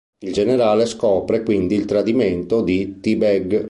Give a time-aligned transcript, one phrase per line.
[0.23, 3.59] Il Generale scopre quindi il tradimento di T-Bag.